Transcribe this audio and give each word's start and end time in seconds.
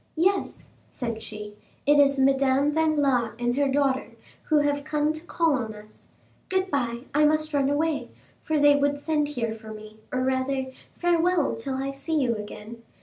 "Yes," 0.17 0.69
said 0.87 1.21
she, 1.21 1.53
"it 1.85 1.99
is 1.99 2.19
Madame 2.19 2.71
Danglars 2.71 3.35
and 3.37 3.55
her 3.55 3.67
daughter, 3.67 4.13
who 4.45 4.57
have 4.57 4.83
come 4.83 5.13
to 5.13 5.23
call 5.23 5.53
on 5.53 5.75
us. 5.75 6.07
Good 6.49 6.71
bye;—I 6.71 7.23
must 7.25 7.53
run 7.53 7.69
away, 7.69 8.09
for 8.41 8.59
they 8.59 8.75
would 8.75 8.97
send 8.97 9.27
here 9.27 9.53
for 9.53 9.71
me, 9.71 9.99
or, 10.11 10.23
rather, 10.23 10.71
farewell 10.97 11.53
till 11.55 11.75
I 11.75 11.91
see 11.91 12.15
you 12.19 12.35
again. 12.35 12.81